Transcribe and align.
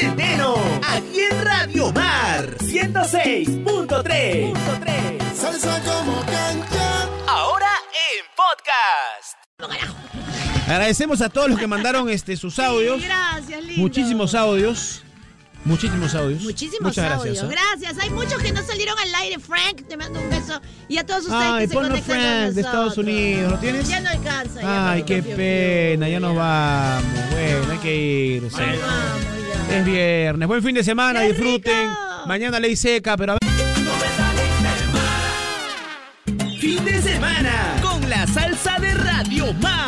Centeno, 0.00 0.56
aquí 0.88 1.20
en 1.30 1.44
Radio 1.44 1.92
Mar 1.92 2.56
106.3. 2.58 4.54
Salsa 5.34 5.78
como 5.82 6.20
cancha. 6.20 7.06
Ahora 7.28 7.68
en 7.92 8.24
podcast. 8.34 9.36
Agradecemos 10.66 11.20
a 11.20 11.28
todos 11.28 11.50
los 11.50 11.58
que 11.58 11.66
mandaron 11.66 12.08
este, 12.08 12.38
sus 12.38 12.58
audios. 12.58 13.02
Gracias, 13.02 13.62
lindo. 13.62 13.82
Muchísimos 13.82 14.34
audios. 14.34 15.02
Muchísimos 15.66 16.14
audios. 16.14 16.44
Muchísimos 16.44 16.80
Muchas 16.80 17.12
audios. 17.12 17.42
gracias. 17.42 17.52
¿eh? 17.52 17.56
Gracias. 17.84 18.02
Hay 18.02 18.08
muchos 18.08 18.42
que 18.42 18.52
no 18.52 18.62
salieron 18.62 18.98
al 18.98 19.14
aire. 19.16 19.38
Frank, 19.38 19.86
te 19.86 19.98
mando 19.98 20.18
un 20.18 20.30
beso. 20.30 20.62
Y 20.88 20.96
a 20.96 21.04
todos 21.04 21.24
ustedes 21.24 21.44
Ay, 21.44 21.60
que 21.64 21.68
se 21.68 21.74
conectan 21.74 22.00
con 22.00 22.04
Frank 22.16 22.52
de. 22.54 22.60
Estados 22.62 22.96
Unidos. 22.96 23.52
¿Lo 23.52 23.58
tienes? 23.58 23.86
Ya 23.86 24.00
no 24.00 24.08
alcanza. 24.08 24.62
ya, 24.62 24.92
Ay, 24.92 25.02
qué 25.02 25.22
pena. 25.22 26.08
Ya 26.08 26.20
nos 26.20 26.34
vamos. 26.34 27.12
Bueno, 27.32 27.72
hay 27.72 27.78
que 27.80 27.94
irse. 27.94 28.56
Vamos. 28.56 29.29
Es 29.70 29.84
viernes. 29.84 30.48
Buen 30.48 30.62
fin 30.62 30.74
de 30.74 30.82
semana. 30.84 31.20
¡Qué 31.20 31.28
Disfruten. 31.28 31.88
rico! 31.88 32.26
Mañana 32.26 32.58
ley 32.60 32.76
seca, 32.76 33.16
pero 33.16 33.32
a 33.32 33.36
ver. 33.40 33.50
Fin 36.60 36.84
de 36.84 37.00
semana 37.02 37.76
con 37.82 38.08
la 38.08 38.26
salsa 38.26 38.78
de 38.78 38.92
Radio 38.94 39.52
Mar. 39.54 39.79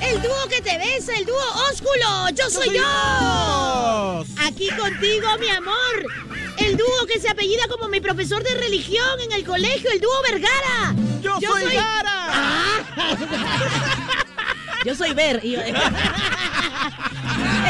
El 0.00 0.22
dúo 0.22 0.48
que 0.48 0.60
te 0.60 0.78
besa, 0.78 1.14
el 1.16 1.26
dúo 1.26 1.42
ósculo. 1.70 2.28
Yo 2.34 2.50
soy 2.50 2.76
yo. 2.76 4.24
Aquí 4.46 4.68
contigo, 4.70 5.28
mi 5.38 5.48
amor. 5.48 6.06
El 6.58 6.76
dúo 6.76 7.06
que 7.06 7.18
se 7.20 7.28
apellida 7.28 7.66
como 7.68 7.88
mi 7.88 8.00
profesor 8.00 8.42
de 8.42 8.54
religión 8.54 9.20
en 9.20 9.32
el 9.32 9.44
colegio, 9.44 9.90
el 9.90 10.00
dúo 10.00 10.12
Vergara. 10.22 10.94
Yo 11.22 11.38
soy 11.40 11.74
Gara. 11.74 12.26
Ah. 12.32 13.16
Yo 14.84 14.94
soy 14.94 15.12
Ver. 15.14 15.40
y 15.44 15.54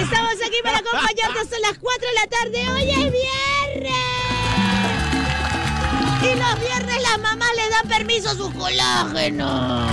Estamos 0.00 0.34
aquí 0.47 0.56
para 0.62 0.78
acompañarte 0.78 1.41
hasta 1.41 1.58
las 1.58 1.78
4 1.78 2.08
de 2.08 2.14
la 2.14 2.27
tarde. 2.27 2.70
Hoy 2.70 2.91
es 2.91 3.12
viernes. 3.12 3.94
Y 6.22 6.34
los 6.38 6.61
viernes 6.61 7.03
las 7.03 7.19
mamás 7.19 7.50
le 7.56 7.69
dan 7.70 7.88
permiso 7.88 8.31
a 8.31 8.34
sus 8.34 8.53
colágenos. 8.55 9.91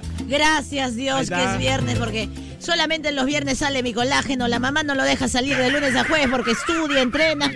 Gracias 0.30 0.94
Dios 0.94 1.28
que 1.28 1.42
es 1.42 1.58
viernes 1.58 1.98
porque 1.98 2.28
solamente 2.60 3.08
en 3.08 3.16
los 3.16 3.26
viernes 3.26 3.58
sale 3.58 3.82
mi 3.82 3.92
colágeno. 3.92 4.46
La 4.46 4.60
mamá 4.60 4.84
no 4.84 4.94
lo 4.94 5.02
deja 5.02 5.26
salir 5.26 5.56
de 5.56 5.70
lunes 5.70 5.96
a 5.96 6.04
jueves 6.04 6.28
porque 6.30 6.52
estudia, 6.52 7.02
entrena. 7.02 7.50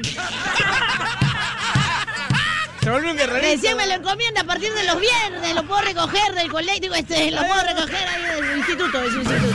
Se 2.83 2.91
vuelve 2.91 3.13
un 3.13 3.17
guerrerito. 3.17 3.53
Recién 3.53 3.77
me 3.77 3.87
lo 3.87 3.95
encomienda 3.95 4.41
a 4.41 4.45
partir 4.45 4.73
de 4.75 4.83
los 4.85 4.99
viernes. 5.01 5.55
Lo 5.55 5.63
puedo 5.69 5.83
recoger 5.83 6.35
del 6.35 6.51
colegio. 6.51 6.93
Este, 6.95 7.31
lo 7.31 7.47
puedo 7.47 7.63
recoger 7.63 8.09
ahí 8.09 8.43
del 8.43 8.59
instituto, 8.59 9.01
de 9.01 9.11
su 9.11 9.19
instituto. 9.21 9.55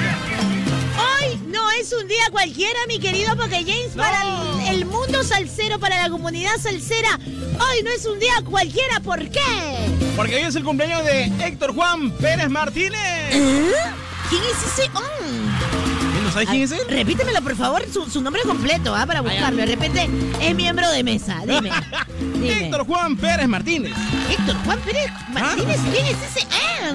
Hoy 1.19 1.41
no 1.47 1.69
es 1.71 1.91
un 1.91 2.07
día 2.07 2.23
cualquiera, 2.31 2.79
mi 2.87 2.99
querido 2.99 3.35
Porque 3.35 3.65
James, 3.65 3.91
para 3.97 4.21
el, 4.21 4.75
el 4.75 4.85
mundo 4.85 5.25
salsero, 5.25 5.77
para 5.77 6.01
la 6.01 6.09
comunidad 6.09 6.57
salsera. 6.57 7.19
Hoy 7.25 7.83
no 7.83 7.91
es 7.91 8.05
un 8.05 8.17
día 8.17 8.35
cualquiera, 8.45 9.01
¿por 9.01 9.29
qué? 9.29 9.98
Porque 10.19 10.35
hoy 10.35 10.41
es 10.41 10.55
el 10.57 10.65
cumpleaños 10.65 11.05
de 11.05 11.31
Héctor 11.45 11.73
Juan 11.73 12.11
Pérez 12.11 12.49
Martínez. 12.49 12.99
¿Quién 13.31 14.43
es 14.43 14.67
ese? 14.67 14.89
Mm. 14.89 16.23
¿No 16.23 16.31
sabes 16.33 16.49
quién 16.49 16.61
es 16.61 16.71
él? 16.73 16.81
Repítemelo, 16.89 17.41
por 17.41 17.55
favor, 17.55 17.85
su, 17.89 18.03
su 18.09 18.21
nombre 18.21 18.41
completo, 18.41 18.93
¿ah? 18.93 19.05
Para 19.05 19.21
buscarlo. 19.21 19.55
De 19.55 19.65
repente 19.65 20.09
es 20.41 20.55
miembro 20.55 20.91
de 20.91 21.05
mesa. 21.05 21.37
Dime. 21.47 21.71
Dime. 22.33 22.65
Héctor 22.65 22.85
Juan 22.85 23.15
Pérez 23.15 23.47
Martínez. 23.47 23.93
Héctor 24.29 24.57
Juan 24.65 24.79
Pérez 24.79 25.09
Martínez. 25.29 25.79
¿Quién 25.89 26.05
es 26.07 26.17
ese? 26.21 26.45
Ah. 26.51 26.91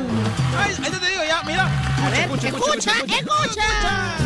Ay, 0.58 0.74
ahí 0.84 0.90
te 0.90 1.08
digo 1.08 1.22
ya, 1.26 1.42
mira. 1.44 1.66
A 2.04 2.10
ver, 2.10 2.20
escucha, 2.20 2.48
escucha. 2.48 2.92
Murga 2.92 4.23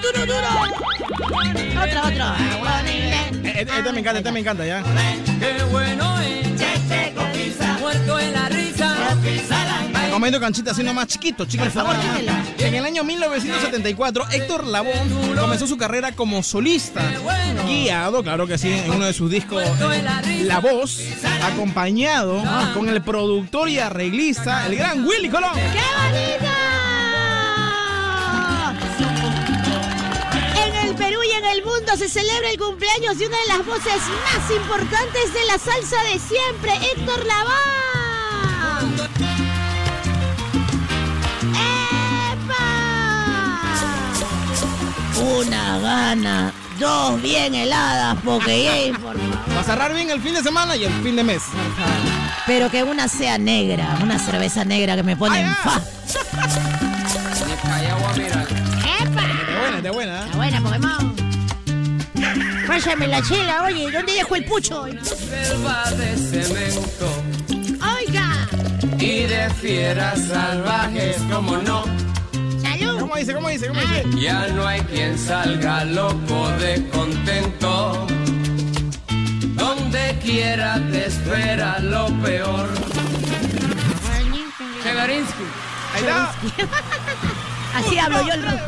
duro. 0.00 0.22
Eh, 3.44 3.50
eh, 3.54 3.66
Este 3.78 3.92
me 3.92 4.00
encanta, 4.00 4.18
este 4.18 4.32
me 4.32 4.40
encanta 4.40 4.66
ya. 4.66 4.82
Qué 5.38 5.62
bueno 5.70 6.18
es. 6.20 6.42
Muerto 7.80 8.18
en 8.20 8.32
la 8.32 8.48
risa. 8.48 8.96
Comiendo 10.10 10.38
canchita 10.40 10.70
así 10.72 10.82
nomás 10.82 11.06
chiquito, 11.06 11.46
chico. 11.46 11.64
Por 11.64 11.72
favor. 11.72 11.96
En 12.58 12.74
el 12.74 12.84
año 12.84 13.02
1974, 13.02 14.26
Héctor 14.30 14.66
Lavoe 14.66 14.92
comenzó 15.38 15.66
su 15.66 15.76
carrera 15.76 16.12
como 16.12 16.42
solista, 16.42 17.02
guiado, 17.66 18.22
claro 18.22 18.46
que 18.46 18.56
sí, 18.58 18.70
en 18.70 18.90
uno 18.92 19.06
de 19.06 19.12
sus 19.14 19.30
discos, 19.30 19.62
eh, 19.64 20.04
La 20.44 20.60
Voz, 20.60 21.00
acompañado 21.42 22.42
con 22.74 22.88
el 22.88 23.02
productor 23.02 23.68
y 23.68 23.78
arreglista, 23.78 24.66
el 24.66 24.76
gran 24.76 25.04
Willy 25.04 25.28
Colón. 25.28 25.54
¡Qué 25.54 26.40
bonito! 26.40 26.51
En 31.42 31.48
el 31.58 31.64
mundo 31.64 31.96
se 31.96 32.08
celebra 32.08 32.50
el 32.50 32.58
cumpleaños 32.58 33.18
de 33.18 33.26
una 33.26 33.36
de 33.36 33.46
las 33.48 33.66
voces 33.66 33.94
más 33.96 34.50
importantes 34.50 35.34
de 35.34 35.44
la 35.46 35.58
salsa 35.58 35.96
de 36.04 36.18
siempre, 36.18 36.72
Héctor 36.92 37.26
Lavoe. 37.26 37.52
¡Epa! 42.32 42.64
Una 45.38 45.78
gana, 45.78 46.52
dos 46.78 47.20
bien 47.20 47.54
heladas, 47.54 48.16
porque 48.24 48.92
por 49.00 49.18
favor. 49.18 49.56
Va 49.56 49.60
a 49.60 49.64
cerrar 49.64 49.94
bien 49.94 50.10
el 50.10 50.20
fin 50.20 50.34
de 50.34 50.42
semana 50.42 50.76
y 50.76 50.84
el 50.84 50.92
fin 51.02 51.16
de 51.16 51.24
mes. 51.24 51.42
Pero 52.46 52.70
que 52.70 52.82
una 52.82 53.08
sea 53.08 53.38
negra, 53.38 53.98
una 54.02 54.18
cerveza 54.18 54.64
negra 54.64 54.96
que 54.96 55.02
me 55.02 55.16
pone 55.16 55.40
en 55.40 55.54
fa. 55.56 55.80
¡Epa! 59.00 59.22
De 59.22 59.58
buena, 59.58 59.80
de 59.80 59.90
buena. 59.90 60.24
¿eh? 60.24 60.28
La 60.30 60.36
buena, 60.36 60.60
Pokémon. 60.60 61.11
Pásame 62.72 63.06
la 63.06 63.20
chela, 63.20 63.64
oye, 63.64 63.90
¿dónde 63.90 64.14
dejo 64.14 64.34
el 64.34 64.46
pucho? 64.46 64.86
Selva 65.02 65.90
de 65.90 66.16
cemento 66.16 67.22
Oiga, 67.98 68.48
y 68.98 69.24
de 69.24 69.50
fieras 69.60 70.18
salvajes, 70.26 71.18
como 71.30 71.58
no. 71.58 71.84
salud. 72.62 72.98
¿Cómo 72.98 73.16
dice, 73.16 73.34
cómo 73.34 73.48
dice, 73.50 73.68
cómo 73.68 73.78
dice? 73.78 74.04
Ya 74.18 74.48
no 74.48 74.66
hay 74.66 74.80
quien 74.80 75.18
salga 75.18 75.84
loco 75.84 76.48
de 76.60 76.88
contento. 76.88 78.06
Donde 79.54 80.18
quiera 80.24 80.80
te 80.90 81.08
espera 81.08 81.78
lo 81.78 82.06
peor. 82.22 82.70
Chegarinsky. 84.82 85.44
Ahí 85.94 86.00
está. 86.00 86.34
Así 87.76 87.98
hablo 87.98 88.26
yo 88.26 88.32
el 88.32 88.42
ruso. 88.42 88.64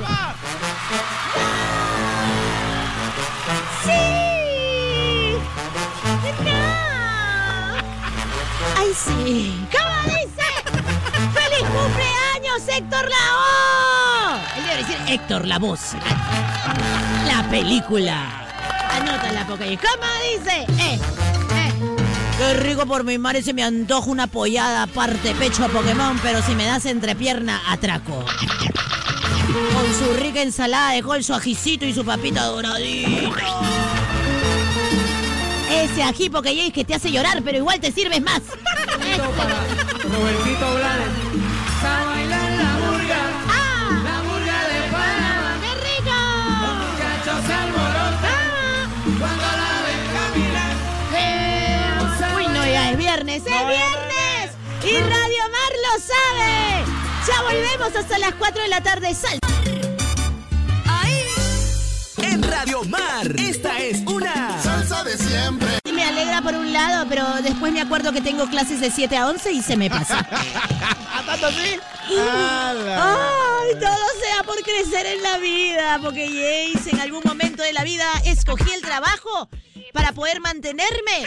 ¡Ay, 8.95 9.01
sí! 9.05 9.67
¿Cómo 9.73 10.15
dice? 10.15 10.47
¡Feliz 11.33 11.69
cumpleaños, 11.69 12.69
Héctor 12.69 13.09
Lavoe! 13.11 14.41
Él 14.57 14.65
debe 14.67 14.77
decir 14.77 14.97
Héctor 15.09 15.47
la 15.47 15.59
voz. 15.59 15.81
La 17.27 17.49
película. 17.51 18.47
Anótala, 18.91 19.47
porque 19.49 19.79
¿cómo 19.79 20.07
dice? 20.39 20.63
¡Eh! 20.81 21.01
¡Eh! 21.57 21.73
Qué 22.39 22.55
rico 22.55 22.87
por 22.87 23.03
mi 23.03 23.19
madre, 23.19 23.43
se 23.43 23.53
me 23.53 23.65
antoja 23.65 24.09
una 24.09 24.29
pollada 24.29 24.87
parte 24.87 25.35
pecho 25.35 25.65
a 25.65 25.69
Pokémon, 25.69 26.19
pero 26.23 26.41
si 26.43 26.55
me 26.55 26.65
das 26.65 26.87
entrepierna, 26.87 27.63
atraco. 27.69 28.25
Con 29.75 29.95
su 29.99 30.15
rica 30.21 30.41
ensalada 30.41 30.93
de 30.93 31.03
col, 31.03 31.25
su 31.25 31.35
ajicito 31.35 31.85
y 31.85 31.93
su 31.93 32.05
papita 32.05 32.45
doradita. 32.45 33.84
Ese 35.85 36.03
ají 36.03 36.31
porque 36.31 36.73
que 36.73 36.83
te 36.83 36.95
hace 36.95 37.13
llorar, 37.13 37.43
pero 37.45 37.59
igual 37.59 37.79
te 37.79 37.93
sirves 37.93 38.23
más. 38.23 38.41
Robertito 40.03 40.75
Blades. 40.77 41.13
A 41.83 42.05
bailar 42.07 42.53
la 42.53 42.73
murga, 42.79 43.21
¡Ah! 43.49 44.01
la 44.03 44.23
murga 44.23 44.59
de 44.69 44.81
Panamá. 44.91 45.59
¡Qué 45.61 45.73
rico! 45.85 46.17
Muchachos 46.81 47.41
se 47.47 47.53
alborotan 47.53 48.49
cuando 49.19 49.45
la 49.45 49.73
ven 49.85 50.03
caminar. 50.17 50.73
Uy, 52.39 52.47
no, 52.49 52.65
ya 52.65 52.91
es 52.91 52.97
viernes, 52.97 53.43
es 53.45 53.45
viernes. 53.45 54.57
Y 54.85 54.97
Radio 55.01 55.43
Mar 55.53 55.73
lo 55.85 55.93
sabe. 56.01 56.85
Ya 57.29 57.43
volvemos 57.43 57.95
hasta 57.95 58.19
las 58.19 58.33
4 58.37 58.63
de 58.63 58.69
la 58.69 58.81
tarde. 58.83 59.15
Sal. 59.15 59.39
En 62.17 62.43
Radio 62.43 62.83
Mar, 62.85 63.27
esta 63.39 63.79
es 63.81 63.99
una 64.07 64.63
de 65.17 65.25
siempre. 65.25 65.69
Y 65.85 65.93
Me 65.93 66.05
alegra 66.05 66.43
por 66.43 66.55
un 66.55 66.73
lado, 66.73 67.07
pero 67.09 67.25
después 67.43 67.73
me 67.73 67.81
acuerdo 67.81 68.13
que 68.13 68.21
tengo 68.21 68.47
clases 68.49 68.81
de 68.81 68.91
7 68.91 69.17
a 69.17 69.29
11 69.29 69.53
y 69.53 69.63
se 69.63 69.77
me 69.77 69.89
pasa. 69.91 70.19
¿A 71.15 71.23
tanto 71.25 71.47
así? 71.47 71.79
Ay, 72.11 73.75
todo 73.81 74.05
sea 74.23 74.43
por 74.45 74.57
crecer 74.63 75.07
en 75.07 75.23
la 75.23 75.39
vida, 75.39 75.99
porque 76.03 76.27
Jace 76.27 76.91
en 76.91 77.01
algún 77.01 77.23
momento 77.25 77.63
de 77.63 77.73
la 77.73 77.85
vida 77.85 78.05
escogí 78.25 78.71
el 78.73 78.83
trabajo 78.83 79.49
para 79.93 80.13
poder 80.13 80.41
mantenerme. 80.41 81.25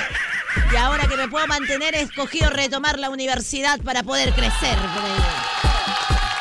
Y 0.72 0.75
ahora 0.75 1.07
que 1.07 1.16
me 1.16 1.28
puedo 1.28 1.48
mantener, 1.48 1.95
he 1.95 2.01
escogido 2.01 2.50
retomar 2.50 3.00
la 3.00 3.10
universidad 3.10 3.80
para 3.81 4.04
poder 4.04 4.34
crecer. 4.34 4.78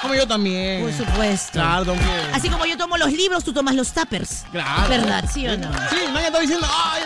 Como 0.03 0.15
yo 0.15 0.27
también. 0.27 0.83
Por 0.83 0.93
supuesto. 0.93 1.53
Claro, 1.53 1.95
que- 1.95 2.35
Así 2.35 2.49
como 2.49 2.65
yo 2.67 2.77
tomo 2.77 2.97
los 2.97 3.13
libros, 3.13 3.43
tú 3.45 3.53
tomas 3.53 3.75
los 3.75 3.93
tuppers. 3.93 4.45
Claro. 4.53 4.89
¿Verdad, 4.89 5.25
sí 5.33 5.47
o 5.49 5.57
no? 5.57 5.69
Sí, 5.91 5.97
nadie 6.13 6.27
está 6.27 6.41
diciendo, 6.41 6.67
ay, 6.71 7.03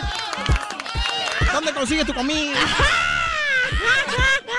¿dónde 1.53 1.73
consigues 1.73 2.05
tu 2.05 2.13
comida? 2.13 2.57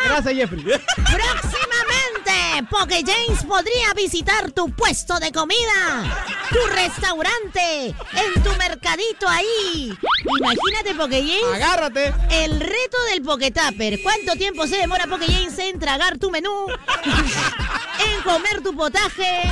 Gracias, 0.04 0.34
Jeffrey. 0.34 0.62
Próximamente, 0.62 2.66
Poke 2.70 3.02
James 3.06 3.44
podría 3.44 3.94
visitar 3.94 4.50
tu 4.50 4.68
puesto 4.70 5.18
de 5.20 5.30
comida, 5.32 6.02
tu 6.50 6.58
restaurante, 6.74 7.94
en 8.12 8.42
tu 8.42 8.50
mercadito 8.56 9.28
ahí. 9.28 9.96
Imagínate, 10.40 10.94
Poke 10.96 11.22
James, 11.22 11.54
Agárrate. 11.54 12.12
el 12.30 12.60
reto 12.60 13.02
del 13.10 13.22
Poketapper. 13.22 14.02
¿Cuánto 14.02 14.32
tiempo 14.34 14.66
se 14.66 14.76
demora 14.76 15.06
Poke 15.06 15.26
James 15.26 15.58
en 15.60 15.78
tragar 15.78 16.18
tu 16.18 16.30
menú? 16.30 16.66
en 18.04 18.22
comer 18.22 18.60
tu 18.62 18.74
potaje. 18.76 19.42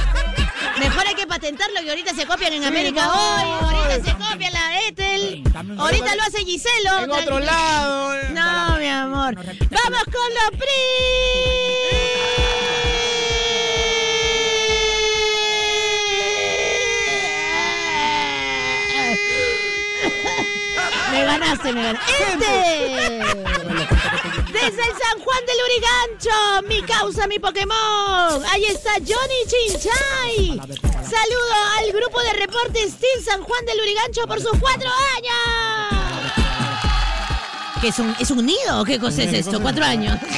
Mejor 0.80 1.06
hay 1.06 1.14
que 1.14 1.26
patentarlo 1.26 1.80
que 1.82 1.90
ahorita 1.90 2.14
se 2.14 2.26
copian 2.26 2.52
en 2.54 2.64
América 2.64 3.04
no, 3.04 3.12
hoy, 3.12 3.76
ahorita 3.76 4.04
se 4.10 4.16
copia 4.16 4.50
la 4.50 4.80
Ethel, 4.88 5.44
ahorita 5.78 6.16
lo 6.16 6.22
hace 6.22 6.38
Giselo. 6.44 6.98
En 7.04 7.10
otro 7.10 7.38
lado. 7.38 8.14
eh. 8.16 8.28
No, 8.32 8.76
mi 8.78 8.88
amor. 8.88 9.34
Vamos 9.36 10.04
con 10.04 10.34
los 10.34 10.50
pri. 10.58 11.80
Me 21.12 21.24
ganaste, 21.24 21.72
me 21.72 21.82
ganaste. 21.82 22.12
Este. 22.32 23.99
Desde 24.62 24.82
el 24.82 24.92
San 24.98 25.18
Juan 25.20 25.46
del 25.46 25.56
Urigancho, 25.64 26.68
mi 26.68 26.82
causa, 26.82 27.26
mi 27.26 27.38
Pokémon. 27.38 28.44
Ahí 28.50 28.64
está 28.66 28.92
Johnny 28.98 29.46
Chinchay. 29.46 30.60
Saludo 31.02 31.54
al 31.78 31.92
grupo 31.92 32.20
de 32.20 32.32
reportes 32.34 32.94
Team 32.98 33.24
San 33.24 33.42
Juan 33.42 33.64
del 33.64 33.80
Urigancho 33.80 34.26
por 34.26 34.40
sus 34.40 34.58
cuatro 34.58 34.90
años. 35.16 36.30
¿Qué 37.80 37.88
es 37.88 37.98
un, 37.98 38.14
es 38.18 38.30
un 38.30 38.44
nido 38.44 38.80
o 38.80 38.84
qué 38.84 38.98
cosa 38.98 39.22
es 39.22 39.32
esto? 39.32 39.60
Cuatro 39.62 39.82
años. 39.84 40.20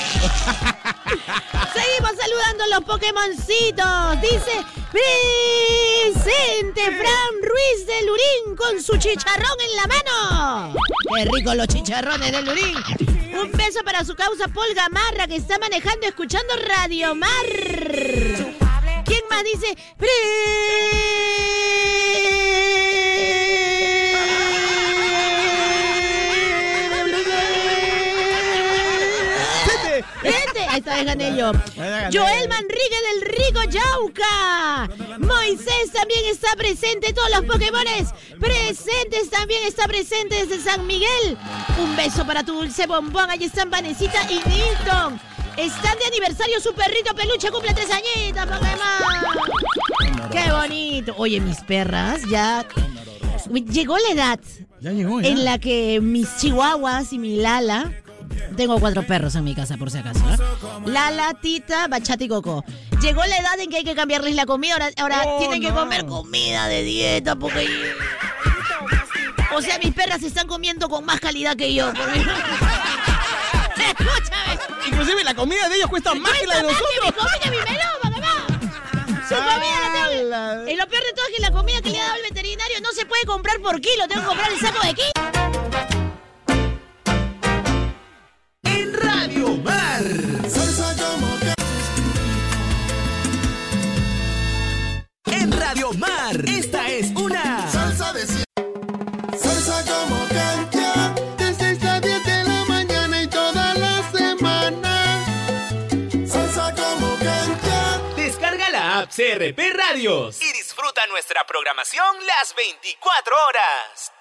Seguimos 1.74 2.12
saludando 2.16 2.64
a 2.64 2.68
los 2.68 2.84
Pokémoncitos. 2.84 4.20
Dice 4.20 4.64
presente 4.92 6.82
Fran 6.84 7.34
Ruiz 7.42 7.86
de 7.86 8.02
Lurín 8.06 8.56
con 8.56 8.80
su 8.80 8.96
chicharrón 8.98 9.58
en 9.68 9.76
la 9.76 9.86
mano. 9.88 10.74
Qué 11.16 11.24
rico 11.24 11.54
los 11.54 11.66
chicharrones 11.66 12.30
de 12.30 12.42
Lurín. 12.42 12.76
Un 13.32 13.50
beso 13.52 13.82
para 13.84 14.04
su 14.04 14.14
causa 14.14 14.48
Paul 14.48 14.74
Gamarra 14.74 15.26
que 15.26 15.36
está 15.36 15.58
manejando 15.58 16.06
escuchando 16.06 16.54
Radio 16.68 17.14
Mar. 17.14 17.30
¿Quién 19.04 19.22
más 19.30 19.44
dice? 19.44 19.76
Vete. 19.98 21.41
Vete. 30.52 30.66
Ahí 30.68 30.78
está, 30.78 31.02
gané 31.04 31.36
yo. 31.36 31.52
Joel 32.12 32.48
Manrique 32.48 32.98
del 33.12 33.20
Rico 33.22 33.62
Yauca. 33.70 34.88
Moisés 35.18 35.92
también 35.92 36.20
está 36.30 36.54
presente. 36.56 37.12
Todos 37.12 37.30
los 37.30 37.44
Pokémones 37.44 38.08
presentes 38.38 39.30
también 39.30 39.64
está 39.66 39.86
presente 39.86 40.46
desde 40.46 40.60
San 40.62 40.86
Miguel. 40.86 41.36
Un 41.78 41.96
beso 41.96 42.26
para 42.26 42.42
tu 42.44 42.54
dulce 42.54 42.86
bombón. 42.86 43.30
Ahí 43.30 43.44
están 43.44 43.70
Vanesita 43.70 44.20
y 44.30 44.34
Nilton. 44.48 45.20
Están 45.56 45.98
de 45.98 46.06
aniversario 46.06 46.60
su 46.60 46.72
perrito 46.74 47.14
peluche. 47.14 47.50
Cumple 47.50 47.74
tres 47.74 47.88
añitos, 47.90 48.44
Pokémon. 48.46 50.30
Qué 50.30 50.50
bonito. 50.52 51.14
Oye, 51.18 51.40
mis 51.40 51.60
perras 51.60 52.22
ya... 52.28 52.64
Llegó 53.50 53.98
la 53.98 54.08
edad 54.14 54.40
Ya 54.80 54.92
llegó, 54.92 55.20
ya. 55.20 55.28
en 55.28 55.44
la 55.44 55.58
que 55.58 56.00
mis 56.00 56.36
chihuahuas 56.38 57.12
y 57.12 57.18
mi 57.18 57.36
Lala. 57.36 57.92
Tengo 58.56 58.78
cuatro 58.80 59.02
perros 59.06 59.34
en 59.34 59.44
mi 59.44 59.54
casa, 59.54 59.76
por 59.76 59.90
si 59.90 59.98
acaso. 59.98 60.20
¿eh? 60.30 60.36
Lala, 60.86 61.34
Tita, 61.40 61.88
Bachata 61.88 62.22
y 62.24 62.28
Coco. 62.28 62.64
Llegó 63.00 63.24
la 63.24 63.36
edad 63.38 63.58
en 63.60 63.70
que 63.70 63.78
hay 63.78 63.84
que 63.84 63.94
cambiarles 63.94 64.34
la 64.34 64.46
comida. 64.46 64.74
Ahora, 64.74 64.90
ahora 64.98 65.22
Oh, 65.26 65.38
tienen 65.38 65.60
que 65.62 65.70
comer 65.72 66.04
comida 66.06 66.66
de 66.68 66.82
dieta 66.82 67.36
porque. 67.36 67.68
O 69.54 69.60
sea, 69.60 69.78
mis 69.78 69.92
perras 69.94 70.22
están 70.22 70.46
comiendo 70.46 70.88
con 70.88 71.04
más 71.04 71.20
calidad 71.20 71.56
que 71.56 71.72
yo. 71.74 71.92
porque- 71.92 72.20
Escúchame. 73.82 74.58
Inclusive 74.86 75.24
la 75.24 75.34
comida 75.34 75.68
de 75.68 75.76
ellos 75.76 75.88
cuesta 75.88 76.14
más 76.14 76.32
que 76.38 76.46
la 76.46 76.56
de 76.58 76.62
más 76.64 76.72
que 76.76 76.82
mi 76.82 76.96
nosotros. 77.00 77.26
comida, 77.26 77.50
mi. 77.50 77.56
Su 79.28 79.34
comida 79.34 79.80
la 79.80 79.92
tengo. 80.56 80.70
Y 80.70 80.76
lo 80.76 80.86
peor 80.88 81.02
de 81.04 81.12
todo 81.14 81.26
es 81.30 81.36
que 81.36 81.42
la 81.42 81.50
comida 81.50 81.80
que 81.82 81.90
le 81.90 82.00
ha 82.00 82.04
dado 82.04 82.16
el 82.16 82.22
veterinario 82.22 82.80
no 82.82 82.90
se 82.92 83.06
puede 83.06 83.24
comprar 83.24 83.60
por 83.60 83.80
kilo. 83.80 84.06
Tengo 84.08 84.20
que 84.22 84.26
comprar 84.28 84.52
el 84.52 84.58
saco 84.60 84.86
de 84.86 84.94
kilo. 84.94 85.61
CRP 109.14 109.58
Radios 109.74 110.40
y 110.40 110.50
disfruta 110.54 111.06
nuestra 111.08 111.46
programación 111.46 112.16
las 112.26 112.54
24 112.54 113.36
horas. 113.46 114.12